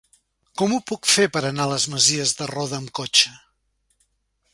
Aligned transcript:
Com 0.59 0.71
ho 0.77 0.79
puc 0.91 1.09
fer 1.15 1.25
per 1.35 1.43
anar 1.49 1.67
a 1.69 1.71
les 1.73 1.85
Masies 1.91 2.33
de 2.39 2.47
Roda 2.53 2.79
amb 2.79 2.93
cotxe? 3.01 3.35